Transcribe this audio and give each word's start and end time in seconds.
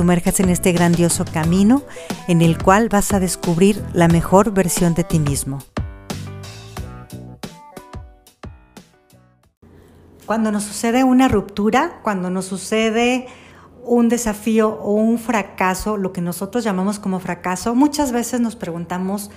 sumerjas 0.00 0.40
en 0.40 0.48
este 0.48 0.72
grandioso 0.72 1.26
camino 1.26 1.82
en 2.26 2.40
el 2.40 2.56
cual 2.56 2.88
vas 2.88 3.12
a 3.12 3.20
descubrir 3.20 3.84
la 3.92 4.08
mejor 4.08 4.50
versión 4.50 4.94
de 4.94 5.04
ti 5.04 5.18
mismo. 5.18 5.58
Cuando 10.24 10.52
nos 10.52 10.64
sucede 10.64 11.04
una 11.04 11.28
ruptura, 11.28 12.00
cuando 12.02 12.30
nos 12.30 12.46
sucede 12.46 13.26
un 13.84 14.08
desafío 14.08 14.70
o 14.70 14.94
un 14.94 15.18
fracaso, 15.18 15.98
lo 15.98 16.14
que 16.14 16.22
nosotros 16.22 16.64
llamamos 16.64 16.98
como 16.98 17.20
fracaso, 17.20 17.74
muchas 17.74 18.10
veces 18.10 18.40
nos 18.40 18.56
preguntamos 18.56 19.30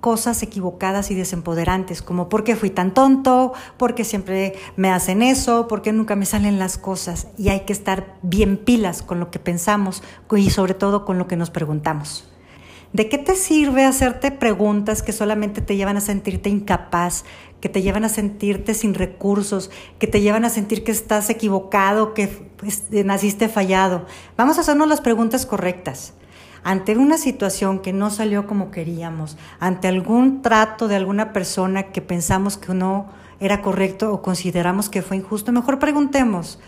cosas 0.00 0.42
equivocadas 0.42 1.10
y 1.10 1.14
desempoderantes, 1.14 2.02
como 2.02 2.28
por 2.28 2.42
qué 2.42 2.56
fui 2.56 2.70
tan 2.70 2.92
tonto, 2.92 3.52
por 3.76 3.94
qué 3.94 4.04
siempre 4.04 4.54
me 4.76 4.90
hacen 4.90 5.22
eso, 5.22 5.68
por 5.68 5.82
qué 5.82 5.92
nunca 5.92 6.16
me 6.16 6.26
salen 6.26 6.58
las 6.58 6.78
cosas. 6.78 7.28
Y 7.36 7.50
hay 7.50 7.60
que 7.60 7.72
estar 7.72 8.16
bien 8.22 8.56
pilas 8.56 9.02
con 9.02 9.20
lo 9.20 9.30
que 9.30 9.38
pensamos 9.38 10.02
y 10.36 10.50
sobre 10.50 10.74
todo 10.74 11.04
con 11.04 11.18
lo 11.18 11.28
que 11.28 11.36
nos 11.36 11.50
preguntamos. 11.50 12.26
¿De 12.92 13.08
qué 13.08 13.18
te 13.18 13.36
sirve 13.36 13.84
hacerte 13.84 14.32
preguntas 14.32 15.02
que 15.02 15.12
solamente 15.12 15.60
te 15.60 15.76
llevan 15.76 15.96
a 15.96 16.00
sentirte 16.00 16.48
incapaz, 16.48 17.24
que 17.60 17.68
te 17.68 17.82
llevan 17.82 18.04
a 18.04 18.08
sentirte 18.08 18.74
sin 18.74 18.94
recursos, 18.94 19.70
que 20.00 20.08
te 20.08 20.20
llevan 20.20 20.44
a 20.44 20.50
sentir 20.50 20.82
que 20.82 20.90
estás 20.90 21.30
equivocado, 21.30 22.14
que 22.14 22.50
naciste 22.90 23.48
fallado? 23.48 24.06
Vamos 24.36 24.58
a 24.58 24.62
hacernos 24.62 24.88
las 24.88 25.00
preguntas 25.00 25.46
correctas 25.46 26.14
ante 26.62 26.96
una 26.96 27.18
situación 27.18 27.78
que 27.80 27.92
no 27.92 28.10
salió 28.10 28.46
como 28.46 28.70
queríamos, 28.70 29.36
ante 29.58 29.88
algún 29.88 30.42
trato 30.42 30.88
de 30.88 30.96
alguna 30.96 31.32
persona 31.32 31.84
que 31.84 32.02
pensamos 32.02 32.56
que 32.56 32.74
no 32.74 33.08
era 33.40 33.62
correcto 33.62 34.12
o 34.12 34.22
consideramos 34.22 34.88
que 34.88 35.02
fue 35.02 35.16
injusto, 35.16 35.52
mejor 35.52 35.78
preguntemos, 35.78 36.58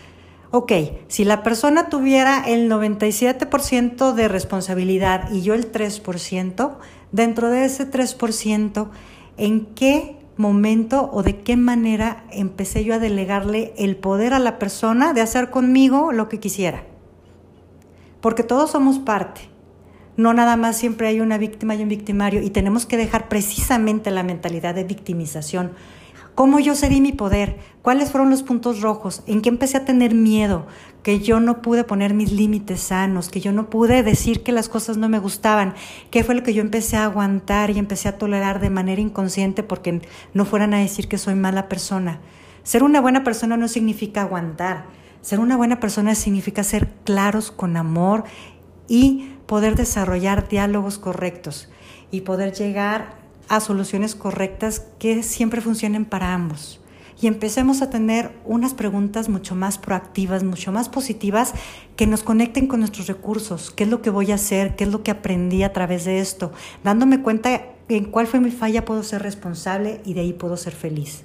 ok, 0.51 0.71
si 1.07 1.23
la 1.23 1.43
persona 1.43 1.89
tuviera 1.89 2.43
el 2.47 2.69
97% 2.69 4.13
de 4.13 4.27
responsabilidad 4.27 5.31
y 5.31 5.41
yo 5.41 5.53
el 5.53 5.71
3%, 5.71 6.77
dentro 7.11 7.49
de 7.49 7.65
ese 7.65 7.89
3%, 7.89 8.89
¿en 9.37 9.65
qué 9.67 10.17
momento 10.35 11.11
o 11.13 11.21
de 11.21 11.41
qué 11.41 11.55
manera 11.57 12.25
empecé 12.31 12.83
yo 12.83 12.95
a 12.95 12.99
delegarle 12.99 13.73
el 13.77 13.95
poder 13.95 14.33
a 14.33 14.39
la 14.39 14.57
persona 14.57 15.13
de 15.13 15.21
hacer 15.21 15.51
conmigo 15.51 16.11
lo 16.11 16.27
que 16.27 16.39
quisiera? 16.39 16.83
Porque 18.19 18.43
todos 18.43 18.71
somos 18.71 18.99
parte. 18.99 19.52
No 20.15 20.33
nada 20.33 20.57
más 20.57 20.77
siempre 20.77 21.07
hay 21.07 21.19
una 21.19 21.37
víctima 21.37 21.75
y 21.75 21.81
un 21.81 21.89
victimario 21.89 22.41
y 22.41 22.49
tenemos 22.51 22.85
que 22.85 22.97
dejar 22.97 23.29
precisamente 23.29 24.11
la 24.11 24.23
mentalidad 24.23 24.75
de 24.75 24.83
victimización. 24.83 25.71
¿Cómo 26.35 26.59
yo 26.59 26.75
cedí 26.75 26.99
mi 26.99 27.11
poder? 27.11 27.59
¿Cuáles 27.83 28.09
fueron 28.09 28.31
los 28.31 28.41
puntos 28.41 28.81
rojos? 28.81 29.21
¿En 29.27 29.41
qué 29.41 29.49
empecé 29.49 29.77
a 29.77 29.85
tener 29.85 30.15
miedo? 30.15 30.65
Que 31.03 31.19
yo 31.19 31.39
no 31.39 31.61
pude 31.61 31.83
poner 31.83 32.15
mis 32.15 32.31
límites 32.31 32.79
sanos, 32.81 33.29
que 33.29 33.39
yo 33.39 33.51
no 33.51 33.69
pude 33.69 34.01
decir 34.01 34.41
que 34.41 34.51
las 34.51 34.67
cosas 34.67 34.97
no 34.97 35.09
me 35.09 35.19
gustaban. 35.19 35.75
¿Qué 36.09 36.23
fue 36.23 36.33
lo 36.33 36.41
que 36.41 36.55
yo 36.55 36.61
empecé 36.61 36.97
a 36.97 37.05
aguantar 37.05 37.69
y 37.69 37.77
empecé 37.77 38.09
a 38.09 38.17
tolerar 38.17 38.59
de 38.59 38.71
manera 38.71 38.99
inconsciente 38.99 39.61
porque 39.61 40.01
no 40.33 40.45
fueran 40.45 40.73
a 40.73 40.79
decir 40.79 41.07
que 41.07 41.19
soy 41.19 41.35
mala 41.35 41.69
persona? 41.69 42.19
Ser 42.63 42.81
una 42.81 42.99
buena 42.99 43.23
persona 43.23 43.55
no 43.55 43.67
significa 43.67 44.23
aguantar. 44.23 44.85
Ser 45.21 45.39
una 45.39 45.55
buena 45.55 45.79
persona 45.79 46.15
significa 46.15 46.63
ser 46.63 46.89
claros 47.05 47.51
con 47.51 47.77
amor 47.77 48.23
y 48.93 49.31
poder 49.47 49.75
desarrollar 49.75 50.47
diálogos 50.47 50.99
correctos 50.99 51.67
y 52.11 52.21
poder 52.21 52.53
llegar 52.53 53.15
a 53.49 53.59
soluciones 53.59 54.13
correctas 54.13 54.85
que 54.99 55.23
siempre 55.23 55.61
funcionen 55.61 56.05
para 56.05 56.35
ambos. 56.35 56.79
Y 57.19 57.25
empecemos 57.25 57.81
a 57.81 57.89
tener 57.89 58.31
unas 58.45 58.75
preguntas 58.75 59.29
mucho 59.29 59.55
más 59.55 59.79
proactivas, 59.79 60.43
mucho 60.43 60.71
más 60.71 60.89
positivas, 60.89 61.55
que 61.95 62.05
nos 62.05 62.21
conecten 62.21 62.67
con 62.67 62.81
nuestros 62.81 63.07
recursos. 63.07 63.71
¿Qué 63.71 63.85
es 63.85 63.89
lo 63.89 64.03
que 64.03 64.11
voy 64.11 64.31
a 64.31 64.35
hacer? 64.35 64.75
¿Qué 64.75 64.83
es 64.83 64.91
lo 64.91 65.01
que 65.01 65.09
aprendí 65.09 65.63
a 65.63 65.73
través 65.73 66.05
de 66.05 66.19
esto? 66.19 66.51
Dándome 66.83 67.23
cuenta 67.23 67.63
en 67.89 68.05
cuál 68.05 68.27
fue 68.27 68.41
mi 68.41 68.51
falla 68.51 68.85
puedo 68.85 69.01
ser 69.01 69.23
responsable 69.23 70.01
y 70.05 70.13
de 70.13 70.21
ahí 70.21 70.33
puedo 70.33 70.55
ser 70.55 70.73
feliz. 70.73 71.23